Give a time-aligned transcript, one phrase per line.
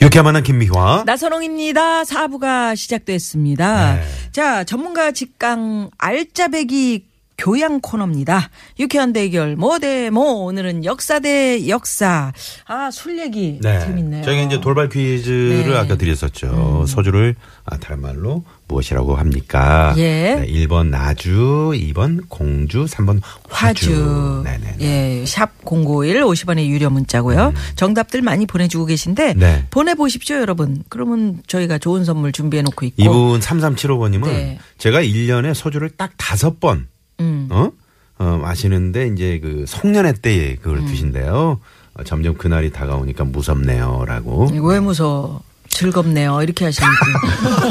[0.00, 1.04] 유쾌한 만남 김미화.
[1.06, 2.04] 나선홍입니다.
[2.04, 3.94] 사부가 시작됐습니다.
[3.96, 4.02] 네.
[4.32, 8.48] 자, 전문가 직강 알짜배기 교양 코너입니다.
[8.78, 12.32] 유쾌한 대결 뭐 대 뭐 오늘은 역사 대 역사.
[12.66, 14.22] 아, 술 얘기 재밌네요.
[14.24, 15.76] 저희가 이제 돌발 퀴즈를 네.
[15.76, 16.84] 아까 드렸었죠.
[16.86, 17.34] 소주를
[17.64, 19.94] 아, 다른 말로 무엇이라고 합니까?
[19.96, 20.36] 예.
[20.40, 23.90] 네, 1번 나주, 2번 공주, 3번 화주.
[23.90, 24.42] 화주.
[24.44, 24.76] 네네.
[24.80, 27.52] 예, 샵 051, 50원의 유료 문자고요.
[27.76, 29.38] 정답들 많이 보내주고 계신데 음.
[29.38, 29.66] 네.
[29.70, 30.82] 보내보십시오, 여러분.
[30.88, 33.02] 그러면 저희가 좋은 선물 준비해놓고 있고.
[33.02, 34.58] 이분 3375번님은 네.
[34.78, 36.86] 제가 1년에 소주를 딱 다섯 번,
[37.20, 37.48] 음.
[37.50, 37.70] 어?
[38.18, 40.86] 어, 마시는데 이제 그 송년회 때 그걸 음.
[40.86, 41.60] 드신대요.
[41.94, 44.04] 어, 점점 그날이 다가오니까 무섭네요.
[44.06, 44.48] 라고.
[44.52, 45.42] 왜 무서워?
[45.68, 46.42] 즐겁네요.
[46.42, 46.96] 이렇게 하시는지.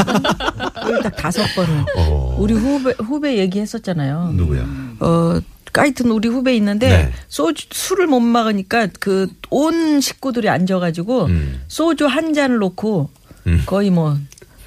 [1.04, 1.86] 딱 다섯 번을.
[1.98, 2.36] 어.
[2.40, 4.32] 우리 후배, 후배 얘기했었잖아요.
[4.34, 4.66] 누구야?
[5.00, 5.40] 어,
[5.74, 7.12] 하여튼 우리 후배 있는데 네.
[7.30, 11.62] 소주, 술을 못 먹으니까 그 온 식구들이 앉아가지고 음.
[11.68, 13.10] 소주 한 잔을 놓고
[13.48, 13.64] 음.
[13.68, 14.18] 거의 뭐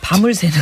[0.07, 0.55] 밤을 새는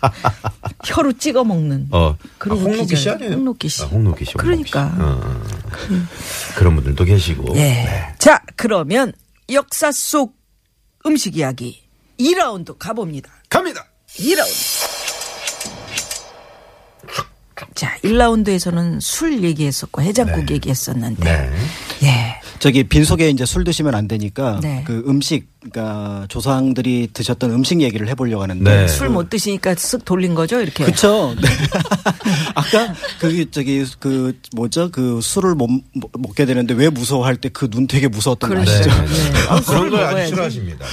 [0.84, 1.88] 혀로 찍어 먹는.
[1.90, 2.16] 어.
[2.38, 2.96] 그러고 아, 홍록기.
[2.96, 3.32] 씨 아니에요?
[3.32, 3.82] 홍록기 씨.
[3.82, 4.32] 아, 홍록기 씨.
[4.34, 4.84] 그러니까.
[4.98, 5.44] 어, 어.
[6.56, 7.54] 그런 분들도 계시고.
[7.56, 7.60] 예.
[7.60, 8.14] 네.
[8.18, 9.12] 자, 그러면
[9.52, 10.34] 역사 속
[11.04, 11.82] 음식 이야기
[12.18, 13.30] 2라운드 가봅니다.
[13.50, 13.86] 갑니다.
[14.16, 14.90] 2라운드.
[17.74, 20.54] 자, 1라운드에서는 술 얘기했었고 해장국 네.
[20.54, 21.22] 얘기했었는데.
[21.22, 21.50] 네.
[22.04, 22.39] 예.
[22.60, 24.84] 저기 빈속에 이제 술 드시면 안 되니까 네.
[24.86, 28.88] 그 음식 그러니까 조상들이 드셨던 음식 얘기를 해보려고 하는데 네.
[28.88, 30.84] 술못 드시니까 쓱 돌린 거죠, 이렇게.
[30.84, 31.34] 그쵸.
[31.40, 31.48] 네.
[32.72, 37.68] 아까 그 저기 그 뭐죠 그 술을 못 먹- 먹게 되는데 왜 무서워할 때 그
[37.70, 38.90] 눈 되게 무서웠던 거 그러시죠.
[38.90, 39.14] 아시죠?
[39.14, 39.48] 예.
[39.48, 40.28] 아, 어, 그런 걸 아주.
[40.28, 40.86] 싫어하십니다.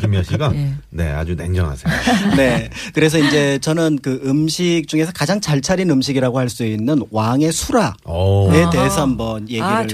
[0.00, 0.52] 김미아 씨가.
[0.54, 0.74] 예.
[0.90, 1.92] 네, 아주 냉정하세요.
[2.36, 2.70] 네.
[2.92, 7.92] 그래서 이제 저는 그 음식 중에서 가장 잘 차린 음식이라고 할 수 있는 왕의 수라에
[8.06, 8.48] 오.
[8.72, 9.84] 대해서 한번 얘기를 아.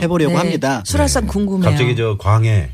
[0.00, 0.36] 해보려고 네.
[0.38, 0.82] 합니다.
[0.86, 1.70] 수라상 궁금해요.
[1.70, 2.70] 갑자기 저 광해.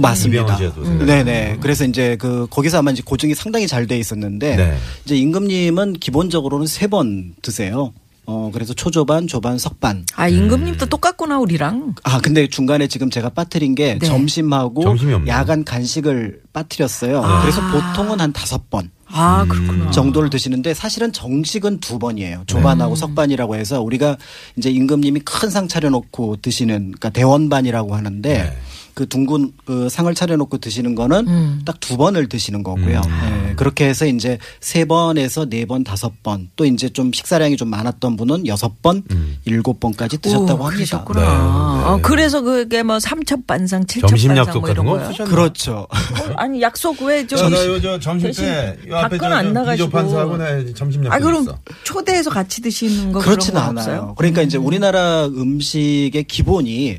[0.00, 0.58] 맞습니다.
[1.06, 1.58] 네네.
[1.60, 4.76] 그래서 이제 그 거기서 아마 이제 고증이 상당히 잘 돼 있었는데 네.
[5.04, 7.92] 이제 임금님은 기본적으로는 세 번 드세요.
[8.24, 10.04] 어 그래서 초조반, 조반, 석반.
[10.14, 11.96] 아, 임금님도 똑같구나, 우리랑.
[12.04, 14.06] 아 근데 중간에 지금 제가 빠뜨린 게 네.
[14.06, 14.84] 점심하고.
[15.26, 17.20] 야간 간식을 빠뜨렸어요.
[17.42, 19.90] 그래서 보통은 한 다섯 번 아, 그렇구나.
[19.90, 22.44] 정도를 드시는데 사실은 정식은 두 번이에요.
[22.46, 24.16] 조반하고 석반이라고 해서 우리가
[24.56, 28.56] 이제 임금님이 큰 상 차려놓고 드시는 그러니까 대원반이라고 하는데 네.
[28.94, 31.62] 그 둥근 그 상을 차려놓고 드시는 거는 음.
[31.64, 33.00] 딱두 번을 드시는 거고요.
[33.00, 37.68] 네, 그렇게 해서 이제 세 번에서 네 번, 다섯 번 또 이제 좀 식사량이 좀
[37.68, 39.02] 많았던 분은 여섯 번,
[39.44, 41.04] 일곱 번까지 드셨다고 오, 합니다.
[41.04, 41.20] 그러셨구나.
[41.20, 41.88] 네, 네.
[41.88, 45.28] 어, 그래서 그게 뭐 삼첩 반상, 점심 칠첩반상 약속 뭐 같은 이런 거 거요.
[45.28, 45.72] 그렇죠.
[45.90, 49.90] 어, 아니 약속 왜좀 저, 나 요저 점심 때, 밖은 안 나가시고.
[50.36, 51.58] 나 점심 약속 아 그럼 있어.
[51.84, 53.94] 초대해서 같이 드시는 거 그렇지는 그런 거 않아요.
[54.00, 54.14] 없어요?
[54.16, 56.98] 그러니까 이제 우리나라 음식의 기본이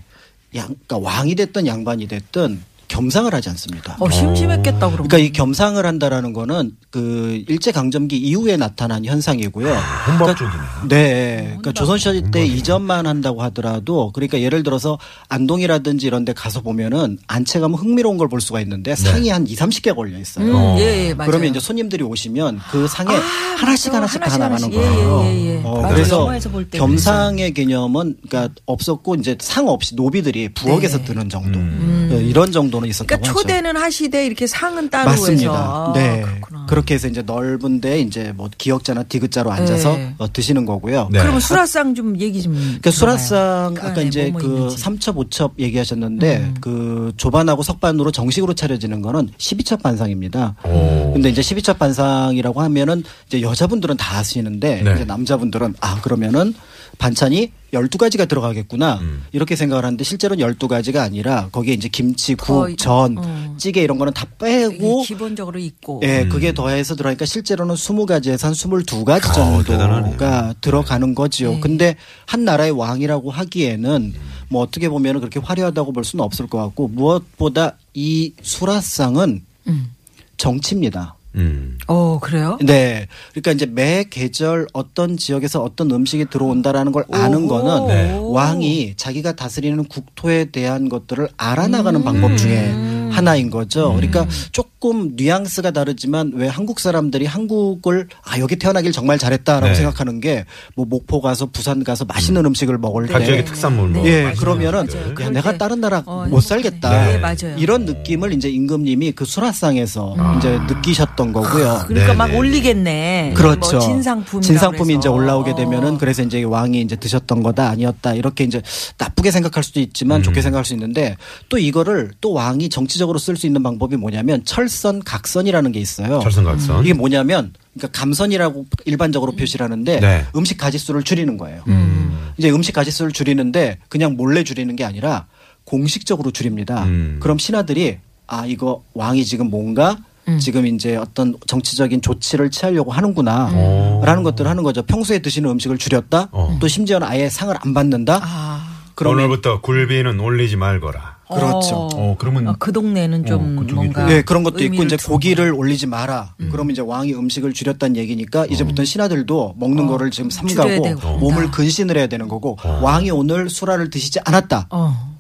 [0.56, 3.98] 양, 그러니까 왕이 됐든 양반이 됐든 겸상을 하지 않습니다.
[4.00, 5.08] 어 심심했겠다 그럼.
[5.08, 9.68] 그러니까 이 겸상을 한다라는 거는 그 일제 강점기 이후에 나타난 현상이고요.
[10.08, 10.54] 혼밥 쪽이네.
[10.90, 11.44] 네.
[11.48, 12.46] 그러니까 조선시대 때.
[12.46, 15.00] 이전만 한다고 하더라도 그러니까 예를 들어서
[15.30, 19.56] 안동이라든지 이런 데 가서 보면은 안채 가면 흥미로운 걸 볼 수가 있는데 상이 한 2,
[19.56, 20.46] 30개 걸려 있어요.
[20.46, 20.78] 음, 어.
[20.80, 21.30] 예, 예, 맞아요.
[21.30, 23.20] 그러면 이제 손님들이 오시면 그 상에 아,
[23.60, 23.94] 하나씩.
[23.94, 24.72] 하나씩 다 하나씩 나가는 하나씩.
[24.72, 25.22] 거예요.
[25.26, 25.62] 예, 예, 예.
[25.64, 25.94] 어, 맞아.
[25.96, 26.30] 그래서
[26.72, 31.06] 겸상의 개념은 그러니까 없었고 이제 상 없이 노비들이 부엌에서 네.
[31.06, 32.10] 드는 정도 음.
[32.12, 33.42] 예, 이런 정도는 있었다고 그러니까 하죠.
[33.42, 35.34] 초대는 하시되 이렇게 상은 따로 맞습니다.
[35.34, 35.54] 해서.
[35.54, 36.22] 아, 네.
[36.22, 36.66] 그렇구나.
[36.68, 40.16] 그렇게 해서 이제 넓은데 이제 뭐 기역자나 디귿자로 앉아서 네.
[40.18, 41.10] 어, 드시는 거고요.
[41.12, 41.20] 네.
[41.20, 42.54] 그러면 수라상 좀 얘기 좀.
[42.54, 44.78] 그러니까 수라상 그 아까 이제 뭐 뭐 그 있는지.
[44.78, 46.56] 삼첩 오첩 얘기하셨는데 음.
[46.62, 50.56] 그 조반하고 석반으로 정식으로 차려지는 거는 12첩 반상입니다.
[50.64, 51.12] 오.
[51.14, 54.94] 근데 이제 12첩 반상이라고 하면은 이제 여자분들은 다 아시는데 네.
[54.94, 56.54] 이제 남자분들은 아 그러면은
[56.98, 59.00] 반찬이 12가지가 들어가겠구나.
[59.02, 59.24] 음.
[59.32, 63.56] 이렇게 생각을 하는데 실제로는 12가지가 아니라 거기에 이제 김치, 국, 전, 어.
[63.58, 66.02] 찌개 이런 거는 다 빼고 기본적으로 있고.
[66.04, 66.30] 예, 음.
[66.30, 70.10] 그게 더해서 들어가니까 실제로는 20가지에서 한 22가지 어, 대단하네요.
[70.12, 71.54] 정도가 들어가는 거지요.
[71.54, 71.60] 네.
[71.60, 74.14] 근데 한 나라의 왕이라고 하기에는
[74.50, 79.92] 뭐 어떻게 보면 그렇게 화려하다고 볼 수는 없을 것 같고 무엇보다 이 수라상은 음.
[80.38, 81.16] 정치입니다.
[81.36, 81.78] 음.
[81.88, 82.58] 어 그래요?
[82.62, 83.08] 네.
[83.32, 87.48] 그러니까 이제 매 계절 어떤 지역에서 어떤 음식이 들어온다라는 걸 아는 오호.
[87.48, 88.20] 거는 네.
[88.22, 93.94] 왕이 자기가 다스리는 국토에 대한 것들을 알아나가는 방법 중에 하나인 거죠.
[93.94, 99.76] 그러니까 조금 뉘앙스가 다르지만 왜 한국 사람들이 한국을 아 여기 태어나길 정말 잘했다라고 네.
[99.76, 100.46] 생각하는 게
[100.76, 102.54] 뭐 목포 가서 부산 가서 맛있는 음.
[102.54, 104.88] 식을 먹을 때 각지의 특산물 뭐 예, 그러면은.
[105.22, 105.58] 야, 내가 때.
[105.58, 106.90] 다른 나라 어, 못 살겠다.
[106.90, 107.56] 네, 맞아요.
[107.58, 111.86] 이런 느낌을 이제 임금님이 그 수라상에서 이제 느끼셨던 거고요.
[111.88, 112.38] 그러니까 네, 막 네.
[112.38, 113.34] 올리겠네.
[113.36, 113.78] 그렇죠.
[113.78, 118.62] 뭐 진상품 진상품이 이제 올라오게 되면은 그래서 이제 왕이 이제 드셨던 거다 아니었다 이렇게 이제
[118.98, 120.24] 나쁘게 생각할 수도 있지만 음.
[120.24, 121.16] 좋게 생각할 수 있는데
[121.50, 126.20] 또 이거를 또 왕이 정치적 으로 쓸 수 있는 방법이 뭐냐면 철선 각선이라는 게 있어요.
[126.22, 126.84] 철선 각선.
[126.84, 130.26] 이게 뭐냐면 그러니까 감선이라고 일반적으로 표시를 하는데 네.
[130.36, 131.64] 음식 가짓수를 줄이는 거예요.
[131.68, 132.32] 음.
[132.38, 135.28] 이제 음식 가짓수를 줄이는데 그냥 몰래 줄이는 게 아니라
[135.66, 136.84] 공식적으로 줄입니다.
[136.86, 137.18] 음.
[137.20, 137.98] 그럼 신하들이
[138.28, 139.98] 아 이거 왕이 지금 뭔가
[140.40, 144.02] 지금 이제 어떤 정치적인 조치를 취하려고 하는구나 오.
[144.06, 144.82] 라는 것들을 하는 거죠.
[144.84, 146.58] 평소에 드시는 음식을 줄였다 어.
[146.62, 148.80] 또 심지어는 아예 상을 안 받는다 아.
[148.96, 151.18] 그러면 오늘부터 굴비는 올리지 말거라.
[151.36, 151.90] 그렇죠.
[151.94, 155.88] 어, 그러면 아, 그 동네는 좀 어, 뭔가 네, 그런 것도 있고 이제 고기를 올리지
[155.88, 156.36] 마라.
[156.52, 161.18] 그러면 이제 왕이 음식을 줄였다는 얘기니까 이제부터 신하들도 먹는 거를 지금 삼가고.
[161.20, 164.68] 몸을 근신을 해야 되는 거고 왕이 오늘 수라를 드시지 않았다.
[164.70, 165.14] 어.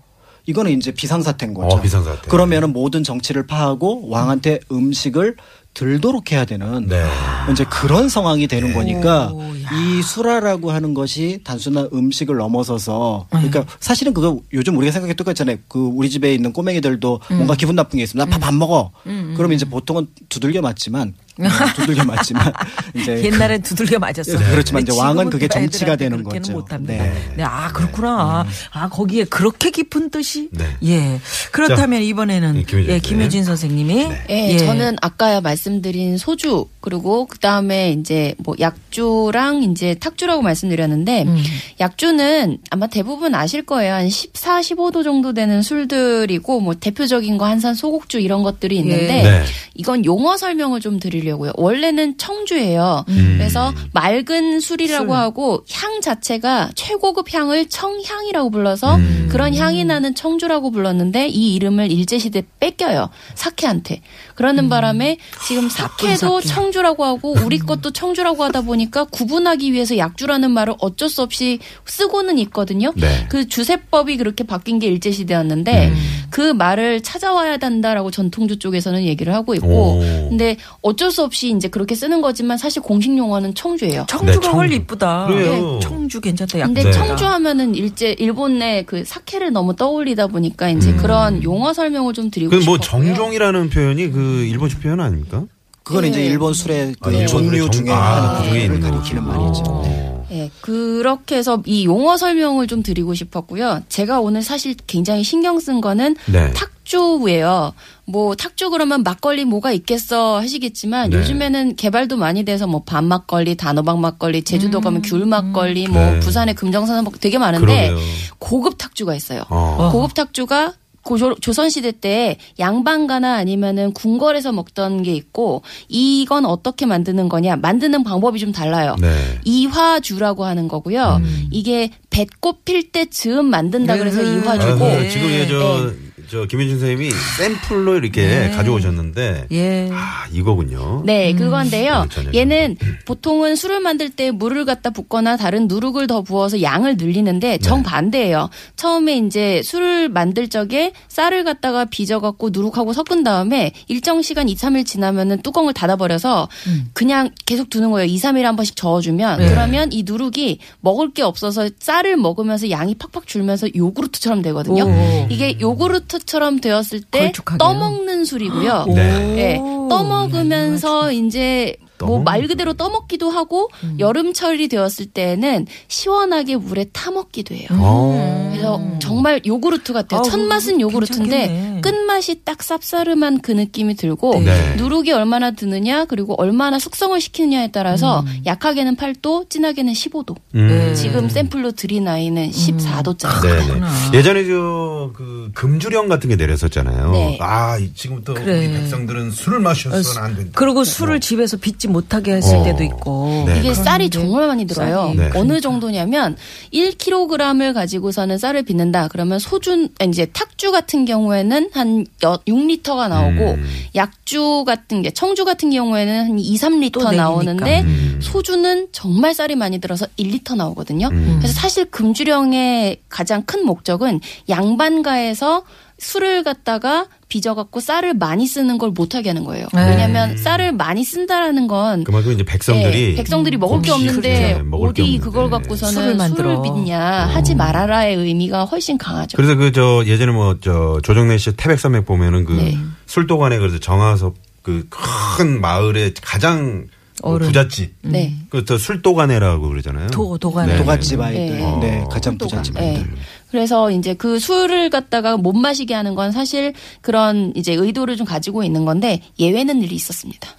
[0.45, 1.77] 이거는 이제 비상사태인 거죠.
[1.77, 2.29] 어, 비상사태.
[2.29, 5.37] 그러면은 모든 정치를 파하고 왕한테 음식을
[5.73, 7.03] 들도록 해야 되는 네.
[7.51, 9.69] 이제 그런 상황이 되는 거니까 오, 야.
[9.73, 15.57] 이 수라라고 하는 것이 단순한 음식을 넘어서서 그러니까 사실은 그거 요즘 우리가 생각해 똑같잖아요.
[15.67, 18.91] 그 우리 집에 있는 꼬맹이들도 뭔가 기분 나쁜 게 있으면 나 밥 안 먹어.
[19.03, 21.32] 그러면 이제 보통은 두들겨 맞지만 음,
[21.75, 22.51] 두들겨 맞지만
[22.95, 24.37] 이제 옛날엔 두들겨 맞았어.
[24.37, 26.53] 네, 그렇지만 이제 왕은 그게 또 정치가 되는 거죠.
[26.53, 26.93] 못합니다.
[26.93, 27.13] 네.
[27.37, 27.43] 네.
[27.43, 28.45] 아 그렇구나.
[28.71, 30.49] 아 거기에 그렇게 깊은 뜻이.
[30.51, 30.65] 네.
[30.85, 31.19] 예.
[31.51, 32.99] 그렇다면 이번에는 예, 김효진 예.
[32.99, 40.41] 김효진 선생님이 예, 저는 아까 말씀드린 소주 그리고 그 다음에 이제 뭐 약주랑 이제 탁주라고
[40.41, 41.43] 말씀드렸는데 음.
[41.79, 43.93] 약주는 아마 대부분 아실 거예요.
[43.93, 49.43] 한 14, 15도 정도 되는 술들이고 뭐 대표적인 거 한산 소곡주 이런 것들이 있는데 네.
[49.75, 51.53] 이건 용어 설명을 좀 드 리려고요.
[51.55, 53.05] 원래는 청주예요.
[53.07, 53.35] 음.
[53.37, 55.15] 그래서 맑은 술이라고 술.
[55.15, 59.27] 하고 향 자체가 최고급 향을 청향이라고 불러서 음.
[59.31, 63.09] 그런 향이 나는 청주라고 불렀는데 이 이름을 일제 시대 뺏겨요.
[63.35, 64.01] 사케한테.
[64.35, 65.17] 그러는 바람에
[65.47, 66.53] 지금 사케도 사케.
[66.53, 72.37] 청주라고 하고 우리 것도 청주라고 하다 보니까 구분하기 위해서 약주라는 말을 어쩔 수 없이 쓰고는
[72.39, 72.91] 있거든요.
[72.95, 73.25] 네.
[73.29, 75.95] 그 주세법이 그렇게 바뀐 게 일제 시대였는데 음.
[76.29, 79.99] 그 말을 찾아와야 된다라고 전통주 쪽에서는 얘기를 하고 있고 오.
[80.29, 84.05] 근데 어쩔 수 없이 이제 그렇게 쓰는 거지만 사실 공식 용어는 청주예요.
[84.09, 84.49] 청주가 네, 청주.
[84.49, 85.27] 헐 이쁘다.
[85.27, 85.51] 그래요.
[85.53, 86.59] 네, 청주 괜찮다.
[86.59, 86.65] 약.
[86.65, 86.91] 근데 네.
[86.91, 92.49] 청주 하면은 일제 일본의 그 사케를 너무 떠올리다 보니까 이제 그런 용어 설명을 좀 드리고
[92.49, 92.77] 그 뭐.
[92.79, 95.43] 정종이라는 표현이 그 일본식 표현 아닙니까?
[95.83, 96.25] 그건 이제 네.
[96.25, 99.23] 일본 술의 그 아, 일본 종류 정- 중에 아, 그 중에 하나를 있는 가리키는.
[99.23, 99.63] 말이죠.
[99.67, 100.12] 어.
[100.33, 103.81] 예, 그렇게 해서 이 용어 설명을 좀 드리고 싶었고요.
[103.87, 106.51] 제가 오늘 사실 굉장히 신경 쓴 거는 네.
[106.53, 107.73] 탁주예요.
[108.05, 111.17] 뭐 탁주 그러면 막걸리 뭐가 있겠어 하시겠지만 네.
[111.17, 116.19] 요즘에는 개발도 많이 돼서 뭐 밤막걸리, 단호박 막걸리, 제주도 가면 귤 막걸리, 뭐 네.
[116.19, 117.97] 부산에 금정산 막 되게 많은데 그러게요.
[118.39, 119.43] 고급 탁주가 있어요.
[119.49, 119.89] 어.
[119.91, 127.57] 고급 탁주가 고조, 조선시대 때 양반가나 아니면은 궁궐에서 먹던 게 있고 이건 어떻게 만드는 거냐
[127.57, 128.95] 만드는 방법이 좀 달라요.
[128.99, 129.39] 네.
[129.43, 131.21] 이화주라고 하는 거고요.
[131.51, 134.33] 이게 배꽃 필때 즈음 만든다 그래서 네.
[134.33, 136.12] 이화주고 아유, 지금 예, 저, 네.
[136.29, 139.89] 저 김현준 선생님이 샘플로 이렇게 가져오셨는데 예.
[139.91, 141.03] 아 이거군요.
[141.05, 142.07] 네, 그건데요.
[142.17, 147.57] 음, 얘는 보통은 술을 만들 때 물을 갖다 붓거나 다른 누룩을 더 부어서 양을 늘리는데
[147.59, 148.49] 정반대예요.
[148.75, 154.55] 처음에 이제 술을 만들 적에 쌀을 갖다가 빚어 갖고 누룩하고 섞은 다음에 일정 시간 2,
[154.55, 156.49] 3일 지나면은 뚜껑을 닫아 버려서
[156.93, 158.07] 그냥 계속 두는 거예요.
[158.07, 159.39] 2, 3일에 한 번씩 저어 주면.
[159.39, 159.49] 네.
[159.49, 164.83] 그러면 이 누룩이 먹을 게 없어서 쌀을 먹으면서 양이 팍팍 줄면서 요구르트처럼 되거든요.
[164.85, 165.27] 오.
[165.29, 167.57] 이게 요구르트 처럼 되었을 때 걸쭉하게.
[167.57, 168.85] 떠먹는 술이고요.
[168.87, 169.37] 네.
[169.37, 169.57] 예,
[169.89, 173.95] 떠먹으면서 이제 뭐 말 그대로 떠먹기도 하고 음.
[173.99, 177.67] 여름철이 되었을 때는 시원하게 물에 타먹기도 해요.
[177.71, 178.49] 어.
[178.51, 180.21] 그래서 정말 요구르트 같아요.
[180.21, 180.23] 음.
[180.23, 181.81] 첫 맛은 요구르트인데 괜찮겠네.
[181.81, 184.75] 끝맛이 딱 쌉싸름한 그 느낌이 들고 네.
[184.77, 188.41] 누룩이 얼마나 드느냐 그리고 얼마나 숙성을 시키느냐에 따라서 음.
[188.45, 190.35] 약하게는 8도, 진하게는 15도.
[190.55, 190.93] 음.
[190.95, 193.41] 지금 샘플로 드린 아이는 14도짜리.
[193.41, 193.81] 네네.
[194.13, 197.11] 예전에 저그 금주령 같은 게 내렸었잖아요.
[197.11, 197.37] 네.
[197.41, 198.59] 아 이- 지금부터 그래.
[198.67, 200.51] 우리 백성들은 술을 마셔서는 안 된다.
[200.55, 202.63] 그리고 술을 집에서 빚지 못하게 했을 어.
[202.63, 203.43] 때도 있고.
[203.45, 203.59] 네.
[203.59, 205.07] 이게 쌀이 게 정말 많이 들어요.
[205.07, 205.29] 쌀이 네.
[205.35, 206.37] 어느 정도냐면
[206.73, 207.41] 1kg을
[207.73, 209.09] 가지고서는 쌀을 빚는다.
[209.09, 213.65] 그러면 소주 이제 탁주 같은 경우에는 한 6리터가 나오고 음.
[213.95, 217.23] 약주 같은 게 청주 같은 경우에는 한 2, 3리터 또 내리니까.
[217.23, 218.19] 나오는데 음.
[218.21, 221.09] 소주는 정말 쌀이 많이 들어서 1리터 나오거든요.
[221.11, 221.35] 음.
[221.39, 225.63] 그래서 사실 금주령의 가장 큰 목적은 양반가에서
[226.03, 229.67] 술을 갖다가 빚어갖고 쌀을 많이 쓰는 걸 못하게 하는 거예요.
[229.73, 229.89] 네.
[229.89, 234.63] 왜냐하면 쌀을 많이 쓴다라는 건 그만큼 이제 백성들이 예, 백성들이 먹을 게 없는데 그렇죠.
[234.65, 235.23] 먹을 게 어디 없는데.
[235.25, 236.61] 그걸 갖고서는 술을 술을, 만들어.
[236.61, 239.37] 빚냐 하지 말아라의 의미가 훨씬 강하죠.
[239.37, 242.77] 그래서 그 저 예전에 뭐 저 조정래 씨 태백산맥 보면은 그 네.
[243.07, 244.87] 술도관에 그래서 정화섭 그
[245.35, 246.85] 큰 마을의 가장
[247.21, 247.47] 뭐 어른.
[247.47, 248.35] 부잣집 네.
[248.49, 250.07] 그저 술도가네라고 그러잖아요.
[250.09, 250.73] 도- 도가네.
[250.73, 250.77] 네.
[250.79, 251.57] 도가집 아이들.
[251.57, 251.77] 네.
[251.81, 252.01] 네.
[252.01, 252.09] 어.
[252.09, 253.09] 가장 또 부잣집 가- 아이들.
[253.53, 253.57] 예.
[253.63, 258.63] 그래서 이제 그 술을 갖다가 못 마시게 하는 건 사실 그런 이제 의도를 좀 가지고
[258.63, 260.49] 있는 건데 예외는 일이 있었습니다.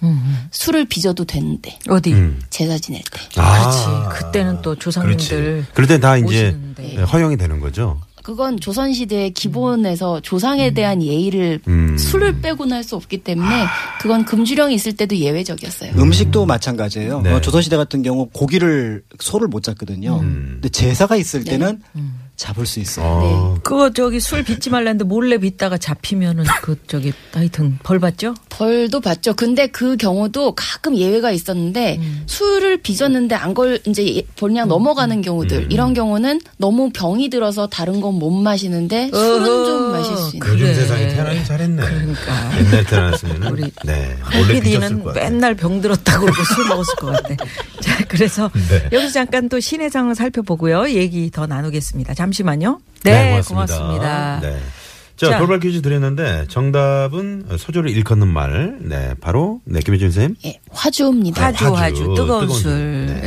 [0.51, 2.13] 술을 빚어도 되는데 어디?
[2.13, 2.41] 음.
[2.49, 3.19] 제사 지낼 때.
[3.35, 4.25] 그렇지.
[4.25, 4.75] 그때는 또.
[4.75, 6.83] 조상님들 그럴 땐다 이제 오시는데.
[6.95, 7.99] 네, 허용이 되는 거죠.
[8.23, 11.95] 그건 조선 시대의 기본에서 조상에 대한 예의를 음.
[11.97, 13.65] 술을 빼고는 할 수 없기 때문에
[14.01, 15.91] 그건 금주령이 있을 때도 예외적이었어요.
[15.95, 17.21] 음 식도 마찬가지예요.
[17.21, 17.33] 네.
[17.33, 20.17] 어, 조선 시대 같은 경우 고기를 소를 못 잡거든요.
[20.19, 21.81] 근데 제사가 있을 때는
[22.37, 23.05] 잡을 수 있어요.
[23.05, 28.33] 어, 그거 저기 술 빚지 말라는데 몰래 빚다가 잡히면은 그 저기 하여튼 벌 받죠?
[28.49, 29.33] 벌도 받죠.
[29.35, 35.67] 근데 그 경우도 가끔 예외가 있었는데 술을 빚었는데 안 걸 이제 예- 그냥 넘어가는 경우들
[35.71, 40.47] 이런 경우는 너무 병이 들어서 다른 건 못 마시는데 술은 좀 마실 수 있는.
[40.47, 40.73] 요즘 그래.
[40.73, 41.81] 세상에 태어나기 잘했네.
[41.81, 42.57] 그러니까.
[42.59, 45.29] 옛날 태어났으면 우리 네 원래 빚었을 것 같아.
[45.29, 47.35] 맨날 병 들었다고 그러고 술 먹었을 것 같아.
[47.81, 48.89] 자, 그래서 네.
[48.91, 50.89] 여기서 잠깐 또 시내 상황 살펴보고요.
[50.89, 52.13] 얘기 더 나누겠습니다.
[52.13, 52.79] 잠시만요.
[53.03, 53.77] 네, 네, 고맙습니다.
[53.77, 54.39] 고맙습니다.
[54.41, 54.57] 네.
[55.17, 55.37] 자, 자.
[55.37, 58.77] 돌발 퀴즈 드렸는데 정답은 소주를 일컫는 말.
[58.81, 60.35] 네, 바로 네, 김혜준 쌤.
[60.45, 61.41] 예, 화주입니다.
[61.41, 62.61] 화주, 화주, 화주, 뜨거운 뜨거운 술.
[62.61, 63.05] 술.
[63.05, 63.21] 네.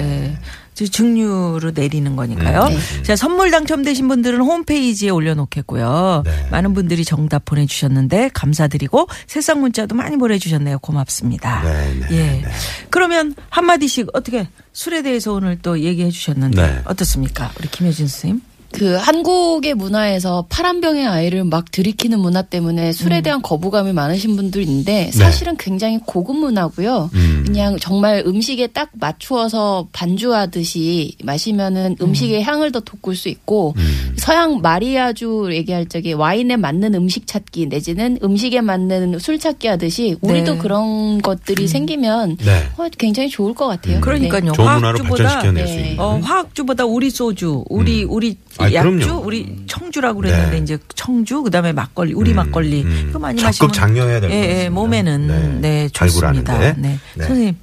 [0.87, 2.69] 증류로 내리는 거니까요.
[2.69, 3.03] 네.
[3.03, 6.23] 자, 선물 당첨되신 분들은 홈페이지에 올려놓겠고요.
[6.25, 6.49] 네.
[6.51, 10.79] 많은 분들이 정답 보내주셨는데 감사드리고 새싹 문자도 많이 보내주셨네요.
[10.79, 11.63] 고맙습니다.
[11.63, 12.17] 네, 네, 예.
[12.43, 12.45] 네.
[12.91, 16.81] 그러면 한마디씩 어떻게 술에 대해서 오늘 또 얘기해 주셨는데 네.
[16.85, 17.51] 어떻습니까?
[17.59, 18.48] 우리 김효진 선생님.
[18.73, 22.93] 그 한국의 문화에서 파란병의 아이를 막 들이키는 문화 때문에 음.
[22.93, 27.11] 술에 대한 거부감이 많으신 분들이 있는데 사실은 굉장히 고급 문화고요.
[27.13, 27.19] 네.
[27.19, 27.45] 음.
[27.47, 34.15] 그냥 정말 음식에 딱 맞추어서 반주하듯이 마시면은 음식의 향을 더 돋굴 수 있고 음.
[34.19, 40.55] 서양 마리아주 얘기할 적에 와인에 맞는 음식 찾기 내지는 음식에 맞는 술 찾기 하듯이 우리도
[40.55, 40.59] 네.
[40.59, 42.69] 그런 것들이 생기면 네.
[42.77, 44.01] 어, 굉장히 좋을 것 같아요.
[44.01, 44.53] 그러니까요.
[44.57, 45.91] 화학주보다 발전시켜낼 수 네.
[45.91, 46.01] 있는.
[46.01, 49.23] 어, 화학주보다 우리 소주, 우리 우리 아이, 약주, 그럼요.
[49.25, 50.59] 우리 청주라고 그랬는데 네.
[50.59, 53.07] 이제 청주 그다음에 막걸리, 우리 음, 막걸리 음.
[53.11, 54.71] 이거 많이 적극 마시면 장려해야 될것 예, 예, 같습니다.
[54.71, 55.59] 몸에는 네.
[55.61, 56.59] 네, 좋습니다.
[56.59, 56.75] 네.
[56.79, 56.99] 네.
[57.17, 57.57] 선생님.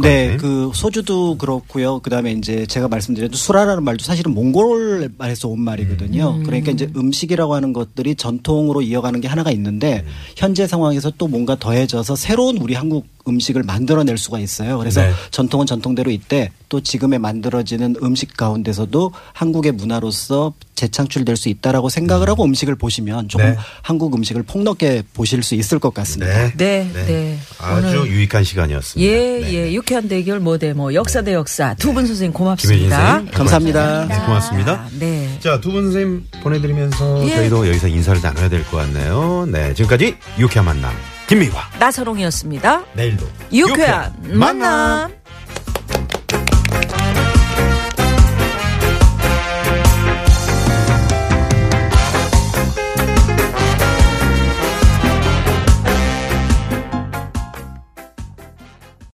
[0.00, 0.36] 네.
[0.38, 1.98] 그 소주도 그렇고요.
[2.00, 6.42] 그다음에 이제 제가 말씀드렸던 수라라는 말도 사실은 몽골 말에서 온 말이거든요.
[6.44, 10.04] 그러니까 이제 음식이라고 하는 것들이 전통으로 이어가는 게 하나가 있는데
[10.36, 14.78] 현재 상황에서 또 뭔가 더해져서 새로운 우리 한국 음식을 만들어낼 수가 있어요.
[14.78, 15.12] 그래서 네.
[15.30, 22.44] 전통은 전통대로 있대 또 지금에 만들어지는 음식 가운데서도 한국의 문화로서 재창출될 수 있다라고 생각을 하고
[22.44, 23.56] 음식을 보시면 조금 네.
[23.82, 26.32] 한국 음식을 폭넓게 보실 수 있을 것 같습니다.
[26.32, 26.52] 네.
[26.56, 27.38] 네, 네.
[27.58, 29.12] 아주 오늘 유익한 시간이었습니다.
[29.12, 29.52] 예, 네.
[29.52, 29.72] 예.
[29.72, 32.96] 유쾌한 대결 뭐대 뭐 역사 대 역사 두 분 선생님 고맙습니다.
[33.06, 33.32] 선생님.
[33.32, 34.06] 감사합니다.
[34.06, 34.72] 네, 고맙습니다.
[34.72, 35.38] 아, 네.
[35.40, 37.36] 자, 두 분 선생님 보내드리면서 예.
[37.36, 39.46] 저희도 여기서 인사를 나눠야 될 것 같네요.
[39.50, 40.92] 네, 지금까지 유쾌한 만남
[41.28, 41.62] 김미화.
[41.78, 42.84] 나서롱이었습니다.
[42.94, 45.12] 내일도 유쾌한 만남.